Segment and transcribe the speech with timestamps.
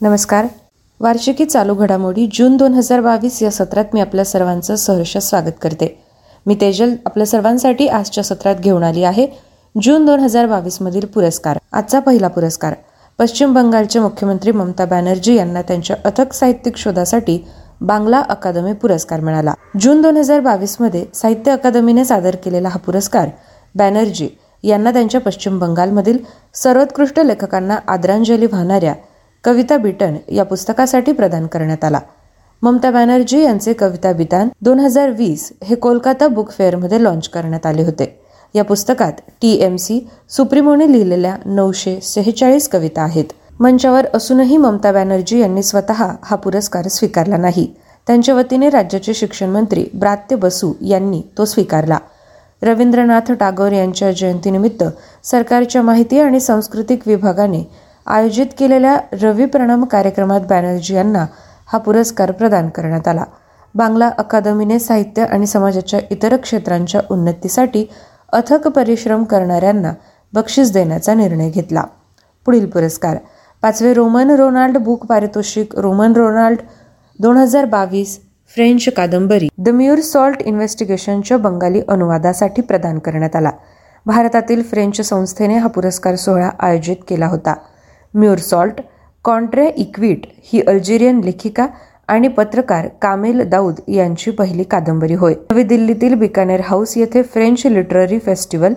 [0.00, 0.46] नमस्कार.
[1.00, 5.86] वार्षिकी चालू घडामोडी जून दोन हजार बावीस या सत्रात मी आपल्या सर्वांचं सहर्ष स्वागत करते.
[6.46, 9.26] मी तेजल आपल्या सर्वांसाठी आजच्या सत्रात घेऊन आली आहे
[9.74, 12.74] जून दोन हजार बावीस मधील पुरस्कार आजचा पहिला पुरस्कार.
[13.18, 17.38] पश्चिम बंगालचे मुख्यमंत्री ममता बॅनर्जी यांना त्यांच्या अथक साहित्यिक शोधासाठी
[17.80, 19.54] बांगला अकादमी पुरस्कार मिळाला.
[19.80, 23.28] जून दोन हजार बावीसमध्ये साहित्य अकादमीने सादर केलेला हा पुरस्कार
[23.74, 24.28] बॅनर्जी
[24.64, 26.18] यांना त्यांच्या पश्चिम बंगालमधील
[26.54, 28.94] सर्वोत्कृष्ट लेखकांना आदरांजली वाहणाऱ्या
[29.46, 31.98] कविता बिटन या पुस्तकासाठी प्रदान करण्यात आला.
[32.62, 37.82] ममता बॅनर्जी यांचे कविता बितान दोन हजार वीस हे कोलकाता बुक फेअरमध्ये लॉन्च करण्यात आले
[37.82, 38.20] होते.
[38.54, 40.00] या पुस्तकात टी एम सी
[40.30, 43.24] सुप्रीमोने लिहिलेल्या नऊशे सेहेचाळीस कविता आहेत.
[43.60, 47.74] मंचावर असूनही ममता बॅनर्जी यांनी स्वतः हा पुरस्कार स्वीकारला नाही.
[48.06, 51.98] त्यांच्या वतीने राज्याचे शिक्षण मंत्री ब्रात्य बसू यांनी तो स्वीकारला.
[52.62, 54.84] रवींद्रनाथ टागोर यांच्या जयंतीनिमित्त
[55.24, 61.26] सरकारच्या माहिती आणि सांस्कृतिक विभागाने आयोजित केलेल्या रवी प्रणम कार्यक्रमात बॅनर्जी यांना
[61.66, 63.24] हा पुरस्कार प्रदान करण्यात आला.
[63.74, 67.84] बांगला अकादमीने साहित्य आणि समाजाच्या इतर क्षेत्रांच्या उन्नतीसाठी
[68.32, 69.92] अथक परिश्रम करणाऱ्यांना
[70.32, 71.82] बक्षीस देण्याचा निर्णय घेतला.
[72.46, 73.16] पुढील पुरस्कार
[73.62, 76.58] पाचवे रोमन रोनाल्ड बुक पारितोषिक रोमन रोनाल्ड
[77.18, 78.18] दोन हजार बावीस
[78.54, 83.50] फ्रेंच कादंबरी द म्युर सॉल्ट इन्व्हेस्टिगेशनच्या बंगाली अनुवादासाठी प्रदान करण्यात आला.
[84.06, 87.54] भारतातील फ्रेंच संस्थेने हा पुरस्कार सोहळा आयोजित केला होता.
[88.16, 88.80] म्युरसॉल्ट
[89.24, 91.66] कॉन्ट्रे इक्विट ही अल्जेरियन लेखिका
[92.08, 95.34] आणि पत्रकार कामेल दाऊद यांची पहिली कादंबरी होय.
[95.50, 98.74] नवी दिल्लीतील बिकानेर हाऊस येथे French literary festival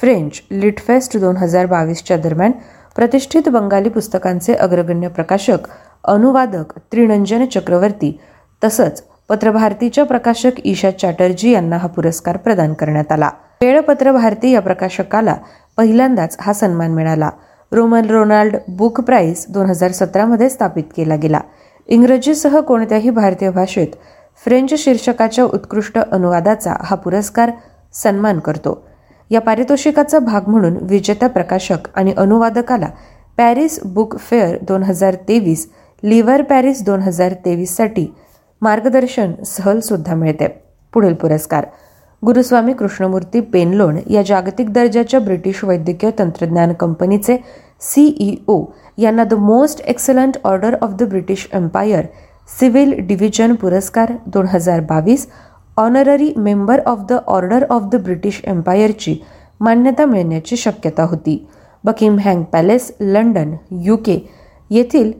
[0.00, 2.52] French litfest दोन हजार बावीसच्या दरम्यान
[2.96, 5.68] प्रतिष्ठित बंगाली पुस्तकांचे अग्रगण्य प्रकाशक
[6.04, 8.18] अनुवादक त्रिनंजन चक्रवर्ती
[8.64, 13.30] तसंच पत्रभारतीच्या प्रकाशक ईशा चॅटर्जी यांना हा पुरस्कार प्रदान करण्यात आला.
[13.60, 15.34] वेळपत्र भारती या प्रकाशकाला
[15.76, 17.30] पहिल्यांदाच हा सन्मान मिळाला.
[17.72, 21.40] रोमन रोनाल्ड बुक प्राईज दोन हजार सतरामध्ये स्थापित केला गेला.
[21.88, 23.96] इंग्रजीसह कोणत्याही भारतीय भाषेत
[24.44, 27.50] फ्रेंच शीर्षकाच्या उत्कृष्ट अनुवादाचा हा पुरस्कार
[27.94, 28.86] सन्मान करतो.
[29.30, 32.88] या पारितोषिकाचा भाग म्हणून विजेता प्रकाशक आणि अनुवादकाला
[33.36, 35.68] पॅरिस बुक फेअर दोन हजार तेवीस
[36.02, 38.06] लिव्हर पॅरिस दोन हजार तेवीससाठी
[38.62, 40.46] मार्गदर्शन सहल सुद्धा मिळते.
[40.92, 41.66] पुढील पुरस्कार
[42.22, 47.36] गुरुस्वामी कृष्णमूर्ती पेनलोण या जागतिक दर्जाच्या ब्रिटिश वैद्यकीय तंत्रज्ञान कंपनीचे
[47.82, 48.64] सीईओ
[48.98, 52.06] यांना the most excellent order of the British Empire
[52.48, 55.26] civil division पुरस्कार दोन हजार बावीस
[55.76, 59.16] honorary member of the order of the British एम्पायरची
[59.60, 61.38] मान्यता मिळण्याची शक्यता होती.
[61.84, 64.18] बकिंगहॅम पॅलेस लंडन युके
[64.70, 65.12] येथील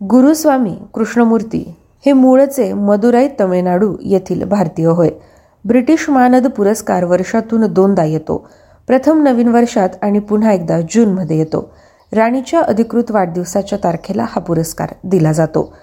[0.00, 1.64] गुरुस्वामी कृष्णमूर्ती
[2.06, 5.10] हे मूळचे मदुराई तमिळनाडू येथील भारतीय होय.
[5.64, 8.50] ब्रिटिश मानद पुरस्कार वर्षातून दोनदा येतो.
[8.86, 11.74] प्रथम नवीन वर्षात आणि पुन्हा एकदा जूनमध्ये येतो.
[12.12, 15.74] राणीच्या अधिकृत वाढदिवसाच्या तारखेला हा पुरस्कार दिला जातो.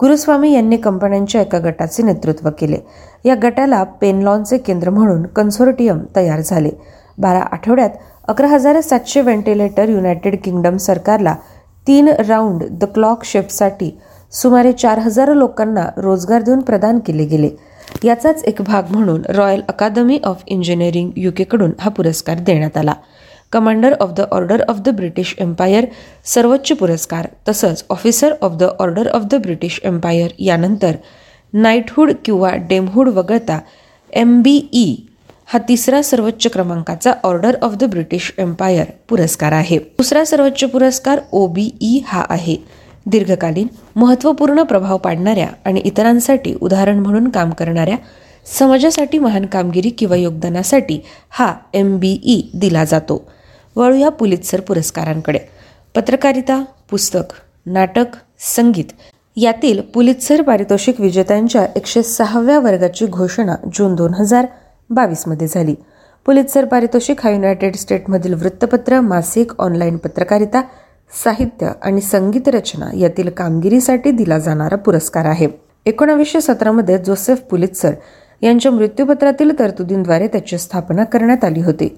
[0.00, 2.76] गुरुस्वामी यांनी कंपन्यांच्या एका गटाचे नेतृत्व केले.
[3.24, 6.70] या गटाला पेनलॉनचे केंद्र म्हणून कन्सोर्टियम तयार झाले.
[7.18, 7.90] बारा आठवड्यात
[8.28, 11.34] अकरा हजार सातशे व्हेंटिलेटर युनायटेड किंगडम सरकारला
[11.86, 13.98] तीन राऊंड द क्लॉक शेफसाठी
[14.32, 17.50] सुमारे चार हजार लोकांना रोजगार देऊन प्रदान केले गेले.
[18.04, 22.94] याचाच एक भाग म्हणून रॉयल अकादमी ऑफ इंजिनिअरिंग युकेकडून हा पुरस्कार देण्यात आला.
[23.52, 25.84] Commander of the order of the British Empire
[26.24, 30.96] सर्वोच्च पुरस्कार तसंच officer of the order of the British Empire यानंतर
[31.52, 33.58] नाईटहूड किंवा डेमहूड वगळता
[34.12, 34.94] एम बी ई
[35.46, 39.78] हा तिसरा सर्वोच्च क्रमांकाचा order of the British Empire पुरस्कार आहे.
[39.78, 42.56] दुसरा सर्वोच्च पुरस्कार ओ बी ई हा आहे.
[43.06, 43.66] दीर्घकालीन
[43.96, 47.96] महत्त्वपूर्ण प्रभाव पाडणाऱ्या आणि इतरांसाठी उदाहरण म्हणून काम करणाऱ्या
[48.58, 51.00] समाजासाठी महान कामगिरी किंवा योगदानासाठी
[51.30, 53.22] हा एम बी ई दिला जातो.
[53.76, 55.38] वळूया पुलितसर पुरस्कारांकडे.
[55.94, 57.32] पत्रकारिता पुस्तक
[57.66, 58.16] नाटक
[58.56, 58.92] संगीत
[59.36, 64.46] यातील पुलितसर पारितोषिक विजेत्यांच्या एकशे सहाव्या वर्गाची घोषणा जून दोन हजार
[64.90, 65.74] बावीसमध्ये झाली.
[66.26, 70.60] पुलितसर पारितोषिक हा युनायटेड स्टेटमधील वृत्तपत्र मासिक ऑनलाईन पत्रकारिता
[71.22, 75.48] साहित्य आणि संगीत रचना यातील कामगिरीसाठी दिला जाणारा पुरस्कार आहे.
[75.86, 77.94] एकोणावीसशे सतरामध्ये जोसेफ पुलित्सर
[78.42, 81.88] यांच्या मृत्यूपत्रातील तरतुदींद्वारे त्याची स्थापना करण्यात आली होती.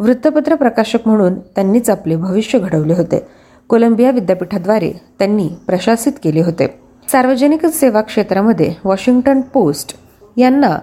[0.00, 3.26] वृत्तपत्र प्रकाशक म्हणून त्यांनीच आपले भविष्य घडवले होते.
[3.68, 6.66] कोलंबिया विद्यापीठाद्वारे त्यांनी प्रशासित केले होते.
[7.12, 9.96] सार्वजनिक सेवा क्षेत्रामध्ये वॉशिंग्टन पोस्ट
[10.36, 10.78] यांना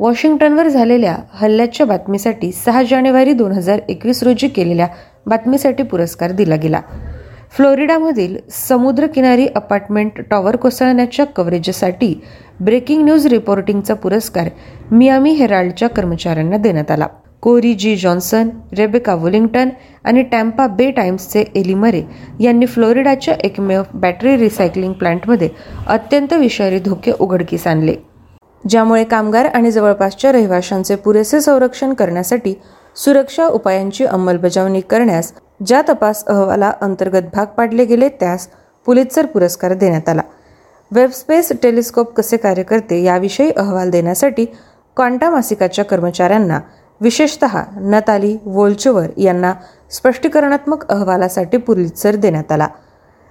[0.00, 4.88] वॉशिंग्टनवर झालेल्या हल्ल्याच्या बातमीसाठी सहा जानेवारी दोन हजार एकवीस रोजी केलेल्या
[5.26, 6.80] बातमीसाठी पुरस्कार दिला गेला.
[7.56, 12.14] फ्लोरिडामधील समुद्रकिनारी अपार्टमेंट टॉवर कोसळण्याच्या कव्हरेजसाठी
[12.60, 14.48] ब्रेकिंग न्यूज रिपोर्टिंगचा पुरस्कार
[14.90, 17.06] मियामी हेराल्डच्या कर्मचाऱ्यांना देण्यात आला.
[17.42, 17.94] कोरी जी.
[17.96, 19.68] जॉन्सन रेबेका वुलिंग्टन
[20.04, 22.02] आणि टॅम्पा बे टाइम्सचे एली मरे
[22.40, 25.48] यांनी फ्लोरिडाच्या एकमेव बॅटरी रिसायकलिंग प्लांटमध्ये
[25.86, 27.94] अत्यंत विषारी धोके उघडकीस आणले.
[28.64, 32.54] ज्यामुळे कामगार आणि जवळपासच्या रहिवाशांचे पुरेसे संरक्षण करण्यासाठी
[32.96, 35.32] सुरक्षा उपायांची अंमलबजावणी करण्यास
[35.66, 38.48] ज्या तपास अहवाला अंतर्गत भाग पाडले गेले त्यास
[38.86, 40.22] पुलित्सर पुरस्कार देण्यात आला.
[40.90, 44.44] वेबस्पेस टेलिस्कोप कसे कार्य करते याविषयी अहवाल देण्यासाठी
[44.96, 46.60] क्वांटा मासिकाच्या कर्मचाऱ्यांना
[47.00, 47.44] विशेषत
[47.76, 49.52] नताली वोल्चवर यांना
[49.90, 52.68] स्पष्टीकरणात्मक अहवालासाठी पुलित्सर देण्यात आला.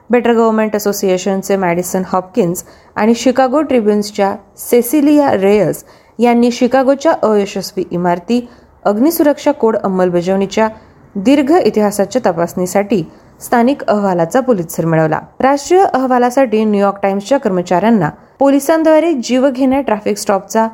[0.09, 2.63] बेटर गव्हर्नमेंट असोसिएशनचे मॅडिसन हॉपकिन्स
[2.95, 5.83] आणि शिकागो ट्रिब्युन्सच्या सेसिलिया रेयस
[6.19, 8.47] यांनी शिकागोच्या अयशस्वी इमारती
[8.85, 10.69] अग्निसुरक्षा कोड अंमलबजावणीच्या
[11.15, 13.03] दीर्घ इतिहासाच्या तपासणीसाठी
[13.41, 15.19] स्थानिक अहवालाचा पुलित्सर मिळवला.
[15.39, 18.09] राष्ट्रीय अहवालासाठी न्यूयॉर्क टाइम्सच्या कर्मचाऱ्यांना
[18.39, 20.67] पोलिसांद्वारे जीवघेण्या ट्रॅफिक स्टॉपचा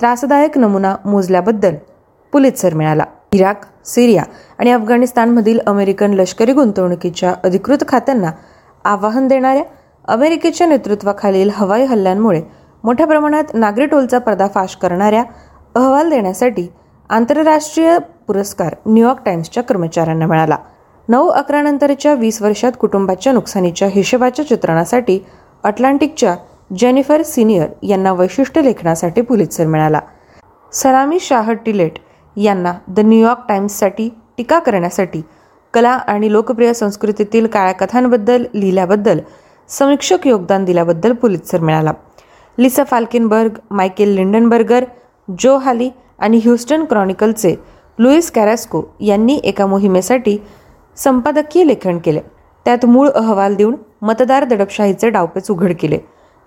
[0.00, 1.74] त्रासदायक नमुना मोजल्याबद्दल
[2.32, 3.04] पुलित्सर मिळाला.
[3.32, 4.22] इराक सिरिया
[4.58, 8.30] आणि अफगाणिस्तानमधील अमेरिकन लष्करी गुंतवणुकीच्या अधिकृत खात्यांना
[8.84, 9.62] आवाहन देणाऱ्या
[10.08, 12.40] अमेरिकेच्या नेतृत्वाखालील हवाई हल्ल्यांमुळे
[12.84, 15.22] मोठ्या प्रमाणात नागरी टोलचा पर्दाफाश करणाऱ्या
[15.74, 16.66] अहवाल देण्यासाठी
[17.10, 20.56] आंतरराष्ट्रीय पुरस्कार न्यूयॉर्क टाइम्सच्या कर्मचाऱ्यांना मिळाला.
[21.08, 25.18] नऊ अकरा नंतरच्या वीस वर्षात कुटुंबाच्या नुकसानीच्या हिशेबाच्या चित्रणासाठी
[25.64, 26.34] अटलांटिकच्या
[26.78, 30.00] जेनिफर सिनियर यांना वैशिष्ट्य लेखनासाठी पुलित्सर मिळाला.
[30.72, 31.98] सलामी शाह टिलेट
[32.36, 35.22] यांना द न्यूयॉर्क टाइम्ससाठी टीका करण्यासाठी
[35.74, 39.20] कला आणि लोकप्रिय संस्कृतीतील काळ्या कथांबद्दल लिहिल्याबद्दल
[39.68, 41.92] समीक्षक योगदान दिल्याबद्दल पुलित्सर मिळाला.
[42.58, 44.84] लिसा फाल्किनबर्ग मायकेल लिंडनबर्गर
[45.40, 45.90] जो हाली
[46.20, 47.54] आणि ह्युस्टन क्रॉनिकलचे
[47.98, 50.36] लुईस कॅरॅस्को यांनी एका मोहिमेसाठी
[50.96, 52.20] संपादकीय लेखन केले.
[52.66, 55.98] त्यात मूळ अहवाल देऊन मतदार दडपशाहीचे डावपेच उघड केले.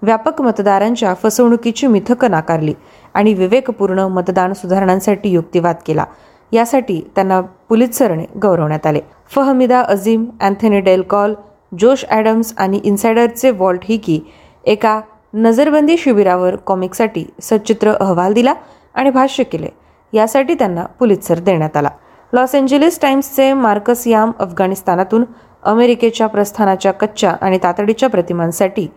[0.01, 2.73] व्यापक मतदारांच्या फसवणुकीची मिथक नाकारली
[3.13, 6.05] आणि विवेकपूर्ण मतदान सुधारणांसाठी युक्तिवाद केला.
[6.51, 8.99] यासाठी त्यांना पुलित्सरने गौरवण्यात आले.
[9.31, 11.33] फहमिदा अझीम अँथनी डेलकॉल
[11.79, 14.19] जोश ॲडम्स आणि इन्सायडरचे वॉल्ट हिकी
[14.63, 14.99] एका
[15.33, 18.53] नजरबंदी शिबिरावर कॉमिकसाठी सचित्र अहवाल दिला
[18.95, 19.67] आणि भाष्य केले.
[20.13, 21.89] यासाठी त्यांना पुलित्सर देण्यात आला.
[22.33, 25.23] लॉस एंजेलिस टाइम्सचे मार्कस याम अफगाणिस्तानातून
[25.63, 28.87] अमेरिकेच्या प्रस्थानाच्या कच्च्या आणि तातडीच्या प्रतिमांसाठी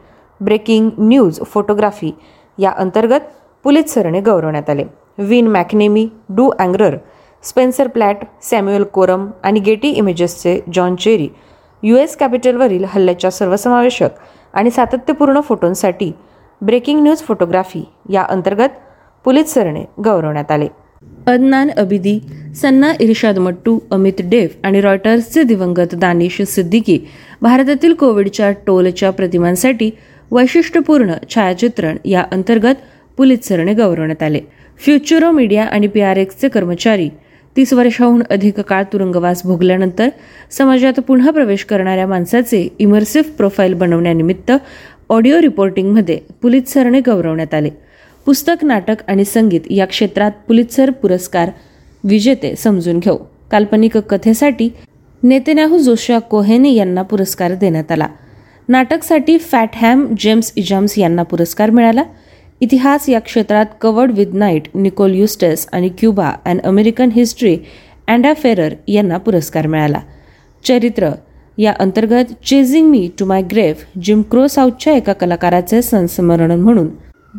[0.40, 2.12] ब्रेकिंग न्यूज फोटोग्राफी
[2.58, 3.20] या अंतर्गत
[3.64, 4.84] पुलित्सरने गौरवण्यात आले.
[5.18, 6.96] विन मॅकनेमी डू अँग्रर
[7.44, 11.28] स्पेन्सर प्लॅट सॅम्युअल कोरम आणि गेटी इमेजेसचे जॉन चेरी
[11.82, 14.10] यू एस कॅपिटलवरील हल्ल्याच्या सर्वसमावेशक
[14.54, 16.12] आणि सातत्यपूर्ण फोटोंसाठी
[16.60, 18.68] ब्रेकिंग न्यूज फोटोग्राफी या अंतर्गत
[19.26, 20.66] पुलिसरने गौरवण्यात आले.
[21.26, 22.18] अदनान अबिदी
[22.60, 26.98] सन्ना इर्शाद मट्टू अमित डेव आणि रॉयटर्सचे दिवंगत दानिश सिद्दीकी
[27.42, 29.90] भारतातील कोविडच्या टोलच्या प्रतिमांसाठी
[30.30, 32.74] वैशिष्ट्यपूर्ण छायाचित्रण या अंतर्गत
[33.16, 34.40] पुलिसरने गौरवण्यात आले.
[34.80, 37.08] फ्युचरो मीडिया आणि पी आर एक्सचे कर्मचारी
[37.56, 40.08] तीस वर्षाहून अधिक काळ तुरुंगवास भोगल्यानंतर
[40.50, 44.52] समाजात पुन्हा प्रवेश करणाऱ्या माणसाचे इमर्सिव्ह प्रोफाईल बनवण्यानिमित्त
[45.10, 47.70] ऑडिओ रिपोर्टिंगमध्ये पुलिसरने गौरवण्यात आले.
[48.26, 51.50] पुस्तक नाटक आणि संगीत या क्षेत्रात पुलित्सर पुरस्कार
[52.04, 53.16] विजेते समजून घेऊ.
[53.50, 54.68] काल्पनिक कथेसाठी
[55.22, 58.06] नेतेन्याहू जोशिया कोहेने यांना पुरस्कार देण्यात आला.
[58.68, 62.04] नाटकसाठी फॅट हॅम जेम्स इजाम्स यांना पुरस्कार मिळाला.
[62.60, 67.56] इतिहास या क्षेत्रात covered with night Nicole Eustace आणि Cuba and American history
[68.08, 70.00] Ada Ferrer यांना पुरस्कार मिळाला.
[70.64, 71.10] चरित्र
[71.58, 76.88] या अंतर्गत chasing me to my grave Jim Crow साऊथच्या एका कलाकाराचे संस्मरण म्हणून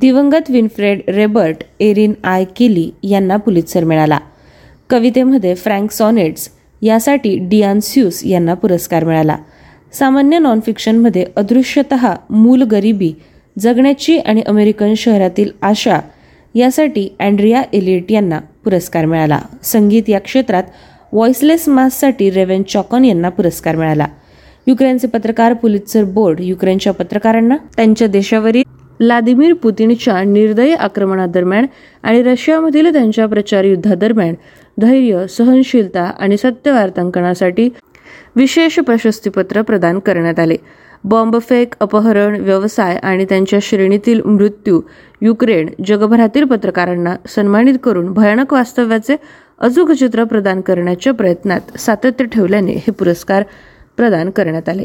[0.01, 4.17] दिवंगत विनफ्रेड रेबर्ट एरिन आय किली यांना पुलित्सर मिळाला.
[4.89, 6.49] कवितेमध्ये फ्रँक सॉनेट्स
[6.81, 9.37] यासाठी डियान स्यूस यांना पुरस्कार मिळाला.
[9.99, 11.93] सामान्य नॉन फिक्शनमध्ये अदृश्यत
[12.29, 13.11] मूल गरिबी
[13.55, 15.99] जगण्याची आणि अमेरिकन शहरातील आशा
[16.55, 19.39] यासाठी अँड्रिया एलिट यांना पुरस्कार मिळाला.
[19.63, 20.63] संगीत या क्षेत्रात
[21.13, 24.07] व्हॉइसलेस माससाठी रेवेन चॉकन यांना पुरस्कार मिळाला.
[24.67, 28.63] युक्रेनचे पत्रकार पुलित्सर बोर्ड युक्रेनच्या पत्रकारांना त्यांच्या देशावरील
[28.99, 31.65] व्लादिमीर पुतिनच्या निर्दयी आक्रमणादरम्यान
[32.03, 34.35] आणि रशियामधील त्यांच्या प्रचार युद्धादरम्यान
[34.81, 37.69] धैर्य सहनशीलता आणि सत्य वार्तांकनासाठी
[38.35, 40.55] विशेष प्रशस्तीपत्र प्रदान करण्यात आले.
[41.03, 44.81] बॉम्बफेक अपहरण व्यवसाय आणि त्यांच्या श्रेणीतील मृत्यू
[45.21, 49.15] युक्रेन जगभरातील पत्रकारांना सन्मानित करून भयानक वास्तव्याचे
[49.59, 53.43] अचूक चित्र प्रदान करण्याच्या प्रयत्नात सातत्य ठेवल्याने हे पुरस्कार
[53.97, 54.83] प्रदान करण्यात आले.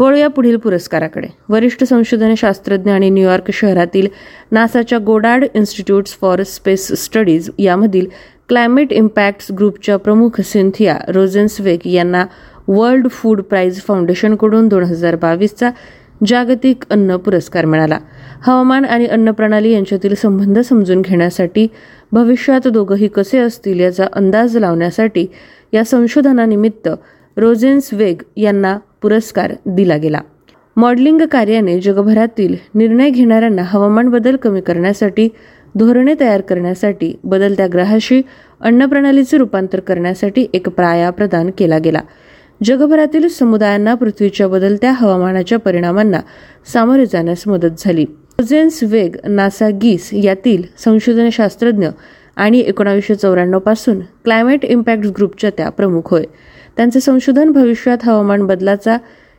[0.00, 1.26] वळूया पुढील पुरस्काराकडे.
[1.48, 4.06] वरिष्ठ संशोधन शास्त्रज्ञ आणि न्यूयॉर्क शहरातील
[4.52, 8.06] नासाच्या Goddard institutes for space studies यामधील
[8.48, 12.24] क्लायमेट इम्पॅक्ट्स ग्रुपच्या प्रमुख सिंथिया रोझेन्सवेक यांना
[12.68, 15.70] वर्ल्ड फूड प्राईज फाउंडेशनकडून दोन हजार बावीसचा
[16.26, 17.98] जागतिक अन्न पुरस्कार मिळाला.
[18.46, 21.66] हवामान आणि अन्न प्रणाली यांच्यातील संबंध समजून घेण्यासाठी
[22.12, 25.26] भविष्यात दोघंही कसे असतील याचा अंदाज लावण्यासाठी
[25.72, 26.88] या संशोधनानिमित्त
[27.36, 30.20] रोजेन्स वेग यांना पुरस्कार दिला गेला.
[30.76, 35.28] मॉडेलिंग कार्याने जगभरातील निर्णय घेणाऱ्यांना हवामान बदल कमी करण्यासाठी
[35.76, 38.22] धोरणे तयार करण्यासाठी बदलत्या ग्रहाशी
[38.60, 42.00] अन्नप्रणालीचे रूपांतर करण्यासाठी एक प्राया प्रदान केला गेला.
[42.64, 46.20] जगभरातील समुदायांना पृथ्वीच्या बदलत्या हवामानाच्या परिणामांना
[46.72, 48.04] सामोरे जाण्यास मदत झाली.
[48.48, 51.88] जेन्स वेग नासा गीस यातील संशोधन शास्त्रज्ञ
[52.36, 56.24] आणि एकोणावीसशे चौऱ्याण्णवपासून क्लायमेट इम्पॅक्ट ग्रुपच्या त्या प्रमुख होय.
[56.80, 58.96] त्यांचे संशोधन भविष्यात हवामान बदलाचा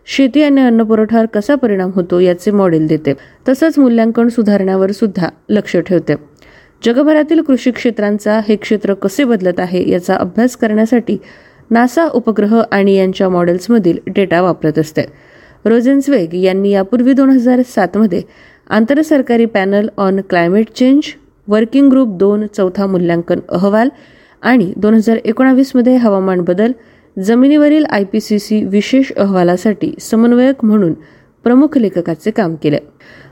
[0.08, 3.14] शेती आणि अन्न पुरवठ्यावर कसा परिणाम होतो याचे मॉडेल देते.
[3.48, 6.16] तसंच मूल्यांकन सुधारण्यावर सुद्धा लक्ष ठेवते.
[6.84, 11.18] जगभरातील कृषी क्षेत्रांचा हे क्षेत्र कसे बदलत आहे याचा अभ्यास करण्यासाठी
[11.72, 15.06] नासा उपग्रह आणि यांच्या मॉडेल्समधील डेटा वापरत असते.
[15.66, 18.22] रोजेन्सवेग यांनी यापूर्वी दोन हजार सातमध्ये
[18.70, 21.14] आंतरसरकारी panel on climate change
[21.48, 23.90] working group दोन चौथा मूल्यांकन अहवाल
[24.44, 26.72] आणि दोन हजार एकोणावीसमध्ये हवामान बदल
[27.20, 30.94] जमिनीवरील आय पी सी सी विशेष अहवालासाठी समन्वयक म्हणून
[31.44, 32.78] प्रमुख लेखकाचे काम केले.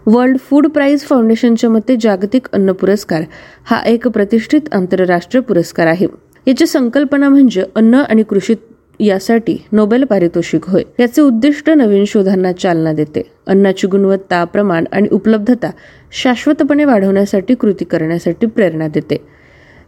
[0.05, 3.21] वर्ल्ड फूड प्राईज फाउंडेशनच्या मते जागतिक अन्न पुरस्कार
[3.63, 6.07] हा एक प्रतिष्ठित आंतरराष्ट्रीय पुरस्कार आहे.
[6.48, 8.53] याची संकल्पना म्हणजे अन्न आणि कृषी
[9.00, 10.83] यासाठी नोबेल पारितोषिक होय.
[11.00, 13.31] याचे उद्दिष्ट नवीन शोधांना चालना देते.
[13.48, 15.71] अन्नाची गुणवत्ता प्रमाण आणि उपलब्धता
[16.12, 19.17] शाश्वतपणे वाढवण्यासाठी कृती करण्यासाठी प्रेरणा देते.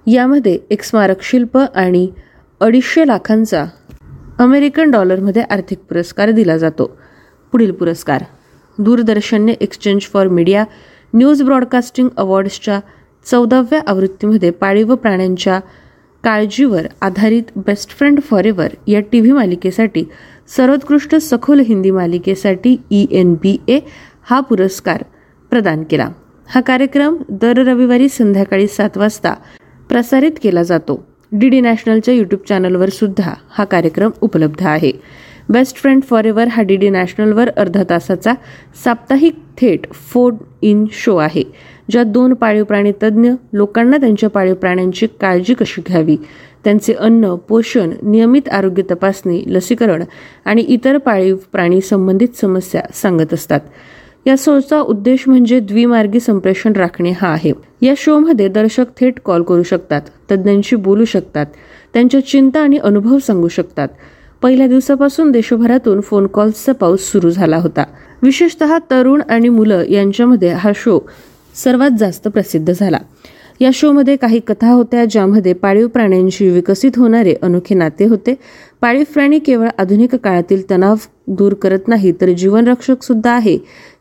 [0.08, 2.08] यामध्ये एक स्मारक शिल्प आणि
[2.60, 3.66] अडीचशे लाखांचा
[4.40, 6.86] अमेरिकन डॉलरमध्ये आर्थिक पुरस्कार दिला जातो.
[7.52, 8.24] पुढील पुरस्कार
[8.78, 10.64] दूरदर्शनने exchange for media
[11.14, 12.80] news broadcasting अवॉर्ड्सच्या
[13.26, 15.60] चौदाव्या आवृत्तीमध्ये पाळीव प्राण्यांच्या
[16.24, 20.04] काळजीवर आधारित बेस्ट फ्रेंड फॉर एव्हर या टी व्ही मालिकेसाठी
[20.56, 23.80] सर्वोत्कृष्ट सखोल हिंदी मालिकेसाठी ई एन बी ए
[24.24, 25.04] हा पुरस्कार
[25.50, 26.10] प्रदान केला.
[26.48, 29.34] हा कार्यक्रम दर रविवारी संध्याकाळी सात वाजता
[29.90, 31.11] प्रसारित केला जातो.
[31.32, 34.92] डी डी नॅशनलच्या यूट्यूब चॅनलवर सुद्धा हा कार्यक्रम उपलब्ध आहे.
[35.50, 38.34] बेस्ट फ्रेंड फॉर एव्हर हा डी डी नॅशनलवर अर्धा तासाचा
[38.84, 41.44] साप्ताहिक थेट फोड इन शो आहे
[41.92, 46.18] ज्यात दोन पाळीव प्राणी तज्ज्ञ लोकांना त्यांच्या पाळीव प्राण्यांची काळजी कशी घ्यावी
[46.64, 50.04] त्यांचे अन्न पोषण नियमित आरोग्य तपासणी लसीकरण
[50.46, 53.60] आणि इतर पाळीव प्राणी संबंधित समस्या सांगत असतात.
[54.28, 57.52] या शोचा उद्देश म्हणजे द्विमार्गी संप्रेषण राखणे हा आहे.
[57.82, 60.02] या शोमध्ये दर्शक थेट कॉल करू शकतात
[60.32, 61.46] तज्ज्ञांशी बोलू शकतात
[61.94, 63.88] त्यांच्या चिंता आणि अनुभव सांगू शकतात.
[64.42, 67.84] पहिल्या दिवसापासून देशभरातून फोन कॉल्सचा पाऊस सुरू झाला होता.
[68.24, 71.10] विशेषतः तरुण आणि मुलं यांच्यामध्ये हा शो
[71.56, 72.98] सर्वात जास्त प्रसिद्ध झाला.
[73.62, 78.36] या शोमध्ये काही कथा होत्या ज्यामध्ये पाळीव प्राण्यांशी विकसित होणारे अनोखे नाते होते.
[78.82, 80.96] पाळीव प्राणी केवळ आधुनिक काळातील तणाव
[81.28, 83.58] दूर करत नाही तर जीवनरक्षक सुद्धा आहे.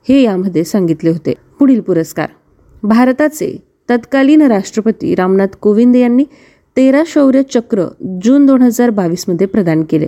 [0.08, 1.34] हे यामध्ये सांगितले होते.
[1.58, 2.28] पुढील पुरस्कार.
[2.82, 3.56] भारताचे
[3.90, 6.24] तत्कालीन राष्ट्रपती रामनाथ कोविंद यांनी
[6.76, 7.84] तेरा शौर्य चक्र
[8.22, 10.06] जून दोन हजार बावीसमध्ये प्रदान केले.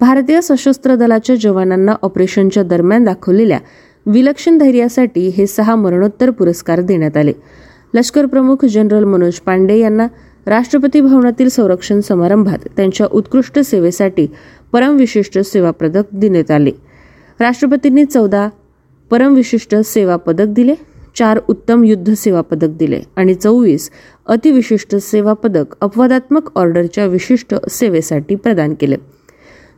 [0.00, 3.58] भारतीय सशस्त्र दलाच्या जवानांना ऑपरेशनच्या दरम्यान दाखवलेल्या
[4.06, 7.32] विलक्षण धैर्यासाठी हे सहा मरणोत्तर पुरस्कार देण्यात आले.
[7.94, 10.06] लष्कर प्रमुख जनरल मनोज पांडे यांना
[10.46, 14.26] राष्ट्रपती भवनातील संरक्षण समारंभात त्यांच्या उत्कृष्ट सेवेसाठी
[14.72, 16.70] परमविशिष्ट सेवा पदक देण्यात आले.
[17.40, 18.48] राष्ट्रपतींनी चौदा
[19.10, 20.74] परमविशिष्ट सेवा पदक दिले
[21.16, 23.90] चार उत्तम युद्ध सेवा पदक दिले आणि चोवीस
[24.26, 28.96] अतिविशिष्ट सेवा पदक अपवादात्मक ऑर्डरच्या विशिष्ट सेवेसाठी प्रदान केले.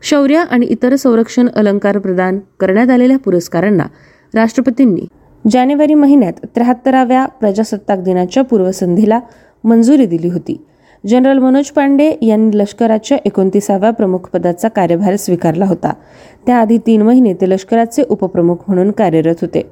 [0.03, 3.85] शौर्य आणि इतर संरक्षण अलंकार प्रदान करण्यात आलेल्या पुरस्कारांना
[4.35, 5.07] राष्ट्रपतींनी
[5.51, 9.21] जानेवारी महिन्यात त्र्याहत्तराव्या प्रजासत्ताक दिनाच्या पूर्वसंध्येला
[9.65, 10.65] मंजुरी दिली होती.
[11.07, 15.93] जनरल मनोज पांडे यांनी लष्कराच्या एकोणतीसाव्या प्रमुख पदाचा कार्यभार स्वीकारला होता.
[16.47, 19.63] त्याआधी तीन महिने ते लष्कराचे उपप्रमुख म्हणून कार्यरत होते.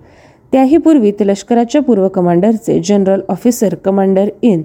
[0.52, 4.62] त्याही पूर्वी ते लष्कराच्या पूर्व कमांडरचे general officer commander in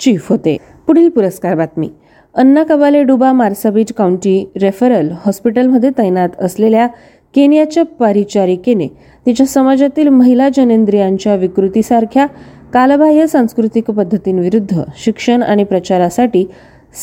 [0.00, 0.56] chief होते.
[0.86, 1.88] पुढील पुरस्कार बातमी.
[2.34, 6.86] अन्ना कबाले डुबा मार्साबीज काउंटी रेफरल हॉस्पिटलमध्ये तैनात असलेल्या
[7.34, 8.86] केनियाच्या परिचारिकेने
[9.26, 12.26] तिच्या समाजातील महिला जनेंद्रियांच्या विकृतीसारख्या
[12.72, 16.44] कालबाह्य सांस्कृतिक पद्धतींविरुद्ध शिक्षण आणि प्रचारासाठी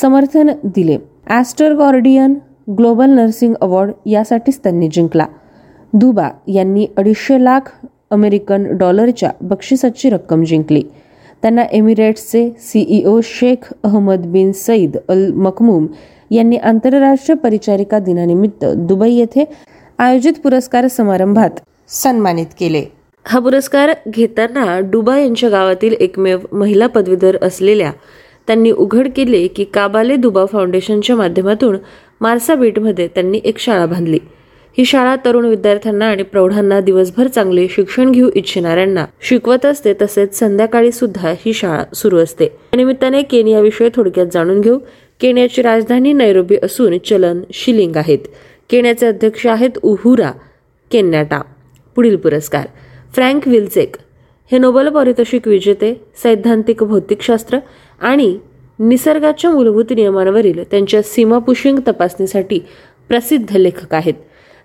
[0.01, 0.97] समर्थन दिले.
[1.27, 2.33] Aster guardian
[2.77, 5.25] global nursing award यासाठीच त्यांनी जिंकला.
[5.93, 7.71] दुबा यांनी अडीचशे लाख
[8.11, 10.81] अमेरिकन डॉलरच्या बक्षिसाची रक्कम जिंकली.
[11.41, 15.87] त्यांना एमिरेट्सचे CEO Sheikh Ahmed bin Saeed Al Maktoum
[16.31, 19.45] यांनी आंतरराष्ट्रीय परिचारिका दिनानिमित्त दुबई येथे
[19.99, 21.59] आयोजित पुरस्कार समारंभात
[21.89, 22.83] सन्मानित केले.
[23.29, 27.91] हा पुरस्कार घेताना डुबा यांच्या गावातील एकमेव महिला पदवीधर असलेल्या
[28.47, 31.77] त्यांनी उघड केले की काबाले दुबा फाउंडेशनच्या माध्यमातून
[32.21, 34.19] मार्सा बीटमध्ये त्यांनी एक शाळा बांधली.
[34.77, 40.91] ही शाळा तरुण विद्यार्थ्यांना आणि प्रौढांना दिवसभर चांगले शिक्षण घेऊ इच्छिणाऱ्यांना शिकवत असते तसेच संध्याकाळी
[40.91, 42.45] सुद्धा ही शाळा सुरू असते.
[42.45, 44.79] या निमित्ताने केनियाविषयी थोडक्यात जाणून घेऊ.
[45.19, 48.19] केनियाची राजधानी नैरोबी असून चलन शिलिंग आहेत.
[48.69, 50.31] केनियाचे अध्यक्ष आहेत उहुरा
[50.91, 51.41] केन्याटा.
[51.95, 52.67] पुढील पुरस्कार.
[53.17, 53.95] फ्रँक विल्चेक
[54.51, 55.91] हे नोबेल पारितोषिक विजेते
[56.23, 57.57] सैद्धांतिक भौतिकशास्त्र
[58.01, 58.37] आणि
[58.79, 62.59] निसर्गाच्या मूलभूत नियमांवरील त्यांच्या सीमापुशिंग तपासणीसाठी
[63.09, 64.13] प्रसिद्ध लेखक आहेत.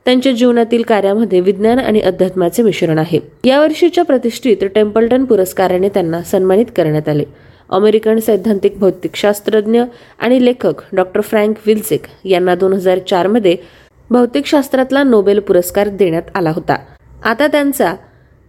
[0.05, 3.21] त्यांच्या जीवनातील कार्यामध्ये विज्ञान आणि अध्यात्माचे मिश्रण आहे.
[3.45, 7.25] या वर्षीच्या प्रतिष्ठित टेम्पल्टन पुरस्काराने त्यांना सन्मानित करण्यात आले.
[7.71, 9.83] अमेरिकन सैद्धांतिक भौतिकशास्त्रज्ञ
[10.19, 13.57] आणि लेखक डॉक्टर फ्रँक विल्सेक यांना दोन हजार चारमध्ये
[14.11, 16.77] भौतिकशास्त्रातला नोबेल पुरस्कार देण्यात आला होता.
[17.25, 17.95] आता त्यांचा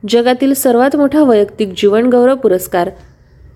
[0.10, 2.90] जगातील सर्वात मोठा वैयक्तिक जीवनगौरव पुरस्कार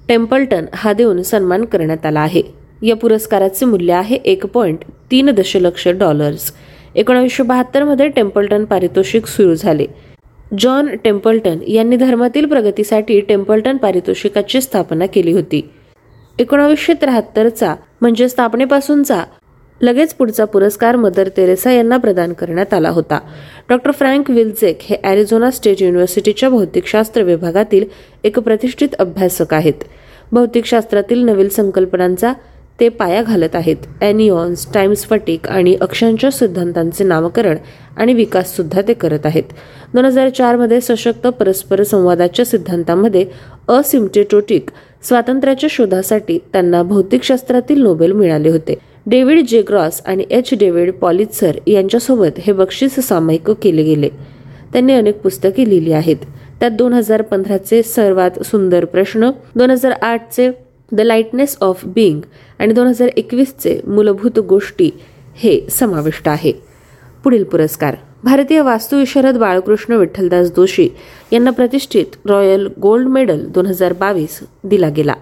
[0.07, 2.41] टेम्पल्टन हा देऊन सन्मान करण्यात आला आहे.
[2.81, 6.51] या पुरस्काराचे मूल्य आहे एक पॉईंट तीन दशलक्ष डॉलर्स
[6.95, 9.85] एकोणीसशे बहात्तरमध्ये टेम्पल्टन पारितोषिक सुरू झाले.
[10.59, 15.61] जॉन टेम्पल्टन यांनी धर्मातील प्रगतीसाठी टेम्पल्टन पारितोषिकाची स्थापना केली होती.
[16.39, 19.23] एकोणावीसशे त्र्याहत्तरचा म्हणजे स्थापनेपासूनचा
[19.81, 23.19] लगेच पुढचा पुरस्कार मदर तेरेसा यांना प्रदान करण्यात आला होता.
[23.69, 27.85] डॉक्टर फ्रँक विल्झेक हे अॅरिझोना स्टेट युनिव्हर्सिटीच्या भौतिकशास्त्र विभागातील
[28.23, 29.83] एक प्रतिष्ठित अभ्यासक आहेत.
[30.31, 32.33] भौतिकशास्त्रातील नवीन संकल्पनांचा
[32.79, 33.75] ते पाया घालत आहेत.
[34.01, 37.57] ॲनिऑन्स टाइम स्फटिक आणि अक्षांच्या सिद्धांतांचे नामकरण
[37.97, 39.43] आणि विकास सुद्धा ते करत आहेत.
[39.93, 43.25] दोन हजार चारमध्ये सशक्त परस्पर संवादाच्या सिद्धांतामध्ये
[43.67, 44.69] असिम्टेटोटिक
[45.03, 48.75] स्वातंत्र्याच्या शोधासाठी त्यांना भौतिकशास्त्रातील नोबेल मिळाले होते.
[49.09, 50.49] डेव्हिड जेग्रॉस आणि एच.
[50.53, 54.09] डेव्हिड पॉलित्सर यांच्यासोबत हे बक्षीस सामायिक केले गेले.
[54.73, 56.15] त्यांनी अनेक पुस्तके लिहिली आहेत.
[56.59, 60.49] त्यात दोन हजार पंधराचे सर्वात सुंदर प्रश्न दोन हजार आठचे
[60.91, 62.21] द लाईटनेस ऑफ बिंग
[62.59, 64.89] आणि दोन हजार एकवीसचे मूलभूत गोष्टी
[65.35, 66.51] हे समाविष्ट आहे.
[67.23, 70.89] पुढील पुरस्कार भारतीय वास्तुविशारद बाळकृष्ण विठ्ठलदास जोशी
[71.33, 75.13] यांना प्रतिष्ठित रॉयल गोल्ड मेडल दोन हजार बावीस दिला गेला.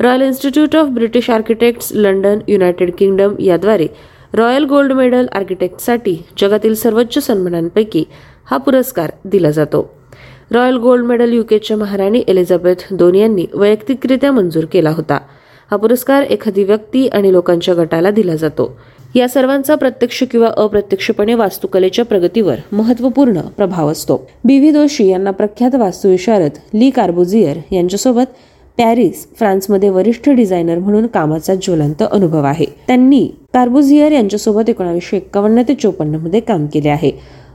[0.00, 3.86] Royal Institute of British Architects London United Kingdom याद्वारे
[4.34, 8.04] रॉयल गोल्ड मेडल आर्किटेक्टसाठी जगातील सर्वोच्च सन्मानांपैकी
[8.50, 9.94] हा पुरस्कार दिला जातो.
[10.50, 15.18] रॉयल गोल्ड मेडल युकेच्या महाराणी एलिझाबेथ दोन यांनी वैयक्तिकरित्या मंजूर केला होता.
[15.70, 18.78] हा पुरस्कार एखादी व्यक्ती आणि लोकांच्या गटाला दिला जातो.
[19.14, 24.30] या सर्वांचा प्रत्यक्ष किंवा अप्रत्यक्षपणे वास्तुकलेच्या प्रगतीवर महत्त्वपूर्ण प्रभाव असतो.
[24.44, 28.34] बी व्ही दोषी यांना प्रख्यात वास्तुविशारद ली कार्बोझियर यांच्यासोबत
[28.78, 32.64] पॅरिस फ्रान्समध्ये वरिष्ठ डिझायनर म्हणून कामाचा ज्वलंत अनुभव आहे.
[32.86, 37.10] त्यांनी कार्बोझियर यांच्यासोबत एकोणावीसशे एक्कावन्न ते चोपन्नमध्ये काम केले आहे.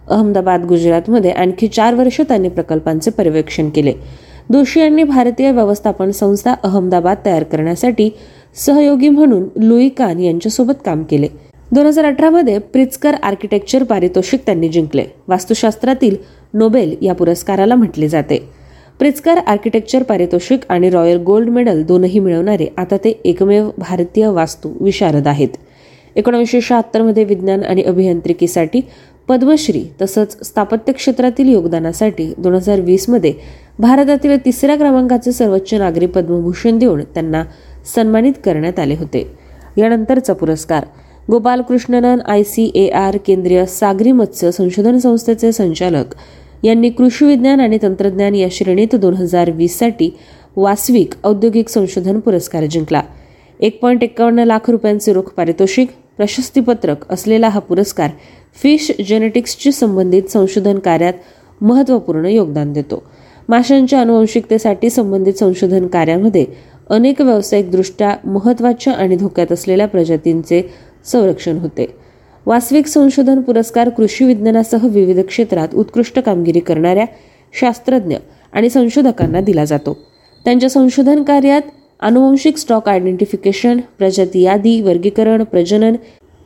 [0.10, 3.94] अहमदाबाद गुजरातमध्ये आणखी चार वर्ष त्यांनी प्रकल्पांचे पर्यवेक्षण केले.
[4.50, 8.10] दोषी यांनी भारतीय व्यवस्थापन संस्था अहमदाबाद तयार करण्यासाठी
[8.56, 11.28] सहयोगी म्हणून लुई कान यांच्यासोबत काम केले.
[11.72, 15.04] दोन हजार अठरामध्ये प्रिtzकर आर्किटेक्चर पारितोषिक त्यांनी जिंकले.
[15.28, 16.16] वास्तुशास्त्रातील
[16.54, 18.59] नोबेल या पुरस्काराला म्हटले जाते.
[19.00, 25.28] प्रिtzकर आर्किटेक्चर पारितोषिक आणि रॉयल गोल्ड मेडल दोनही मिळवणारे आता ते एकमेव भारतीय वास्तू विशारद
[25.28, 25.50] आहेत.
[26.16, 28.82] एकोणीसशे शहात्तरमध्ये विज्ञान आणि अभियांत्रिकीसाठी
[29.28, 33.34] पद्मश्री तसंच स्थापत्य क्षेत्रातील योगदानासाठी दोन हजार वीसमध्ये
[33.80, 37.44] भारतातील तिसऱ्या क्रमांकाचे सर्वोच्च नागरी पद्मभूषण देऊन त्यांना
[37.96, 39.26] सन्मानित करण्यात आले होते.
[39.78, 40.86] यानंतरचा पुरस्कार
[41.32, 46.16] Gopalakrishnan I C A R केंद्रीय सागरी मत्स्य संशोधन संस्थेचे संचालक
[46.64, 50.10] यांनी कृषी विज्ञान आणि तंत्रज्ञान या श्रेणीत दोन हजार वीससाठी
[50.56, 53.02] वास्विक औद्योगिक संशोधन पुरस्कार जिंकला.
[53.60, 58.10] एक पॉईंट एक्कावन्न लाख रुपयांचे रोख पारितोषिक प्रशस्तीपत्रक असलेला हा पुरस्कार
[58.64, 61.14] फिश जेनेटिक्सशी संबंधित संशोधन कार्यात
[61.62, 63.04] महत्त्वपूर्ण योगदान देतो.
[63.50, 66.46] माशांच्या अनुवंशिकतेसाठी संबंधित संशोधन कार्यामध्ये
[66.90, 70.62] अनेक व्यावसायिकदृष्ट्या महत्त्वाच्या आणि धोक्यात असलेल्या प्रजातींचे
[71.06, 72.09] संरक्षण होते.
[72.50, 77.06] वास्तविक संशोधन पुरस्कार कृषी विज्ञानासह विविध क्षेत्रात उत्कृष्ट कामगिरी करणाऱ्या
[77.60, 78.16] शास्त्रज्ञ
[78.54, 79.94] आणि संशोधकांना दिला जातो.
[80.46, 81.62] त्यांच्या संशोधन कार्यात
[82.00, 85.96] अनुवंशिक स्टॉक आयडेंटिफिकेशन प्रजाती यादी वर्गीकरण प्रजनन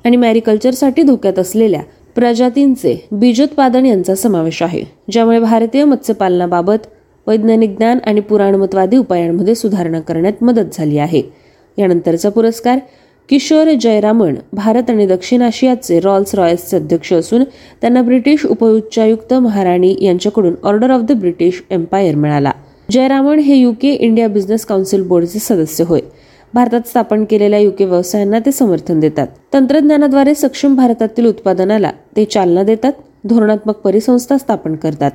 [0.05, 1.81] आणि मॅरिकल्चरसाठी धोक्यात असलेल्या
[2.15, 6.87] प्रजातींचे बीजोत्पादन यांचा समावेश आहे ज्यामुळे भारतीय मत्स्यपालनाबाबत
[7.27, 11.21] वैज्ञानिक ज्ञान आणि पुराणमतवादी उपायांमध्ये सुधारणा करण्यात मदत झाली आहे.
[11.77, 12.79] यानंतरचा पुरस्कार
[13.29, 17.43] किशोर जयरामन भारत आणि दक्षिण आशियाचे रॉल्स रॉयल्सचे अध्यक्ष असून
[17.81, 22.51] त्यांना ब्रिटिश उपउच्चायुक्त महाराणी यांच्याकडून order of the British Empire मिळाला.
[22.91, 25.99] जयरामन हे युके इंडिया बिझनेस काउन्सिल बोर्डचे सदस्य होय.
[26.53, 29.27] भारतात स्थापन केलेल्या युके व्यवसायांना ते समर्थन देतात.
[29.53, 32.93] तंत्रज्ञानाद्वारे सक्षम भारतातील उत्पादनाला ते चालना देतात
[33.25, 35.11] धोरणात्मक परिसंस्था स्थापन करतात.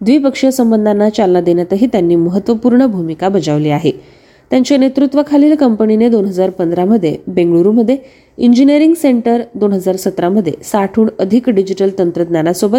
[0.00, 4.21] द्विपक्षीय संबंधांना चालना देण्यातही त्यांनी महत्त्वपूर्ण भूमिका बजावली आहे.
[4.52, 7.96] त्यांच्या नेतृत्वाखालील कंपनीने दोन हजार पंधरामध्ये बेंगळुरूमध्ये
[8.36, 12.78] इंजिनिअरिंग सेंटर दोन हजार सतरामध्ये साठहून अधिक डिजिटल तंत्रज्ञानासोबत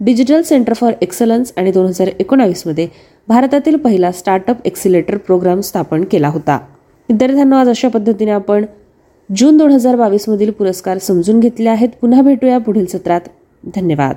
[0.00, 2.88] डिजिटल सेंटर फॉर एक्सलन्स आणि दोन हजार एकोणावीसमध्ये
[3.28, 6.56] भारतातील पहिला स्टार्टअप एक्सिलेटर प्रोग्राम स्थापन केला होता.
[7.08, 8.64] विद्यार्थ्यांना आज अशा पद्धतीने आपण
[9.36, 11.88] जून दोन हजार बावीसमधील पुरस्कार समजून घेतले आहेत.
[12.00, 13.20] पुन्हा भेटूया पुढील सत्रात.
[13.76, 14.14] धन्यवाद.